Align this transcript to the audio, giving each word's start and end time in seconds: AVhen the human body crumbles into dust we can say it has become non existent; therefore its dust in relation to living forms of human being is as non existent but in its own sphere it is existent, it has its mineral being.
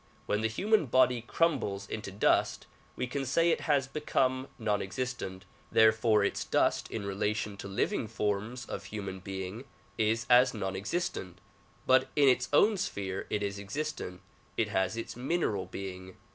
AVhen 0.27 0.41
the 0.41 0.47
human 0.47 0.87
body 0.87 1.21
crumbles 1.21 1.87
into 1.87 2.09
dust 2.11 2.65
we 2.95 3.05
can 3.05 3.23
say 3.23 3.51
it 3.51 3.61
has 3.69 3.85
become 3.87 4.47
non 4.57 4.81
existent; 4.81 5.45
therefore 5.71 6.23
its 6.25 6.43
dust 6.43 6.89
in 6.89 7.05
relation 7.05 7.55
to 7.57 7.67
living 7.67 8.07
forms 8.07 8.65
of 8.65 8.85
human 8.85 9.19
being 9.19 9.63
is 9.99 10.25
as 10.27 10.55
non 10.55 10.75
existent 10.75 11.37
but 11.85 12.09
in 12.15 12.27
its 12.27 12.49
own 12.51 12.77
sphere 12.77 13.27
it 13.29 13.43
is 13.43 13.59
existent, 13.59 14.21
it 14.57 14.69
has 14.69 14.97
its 14.97 15.15
mineral 15.15 15.67
being. 15.67 16.15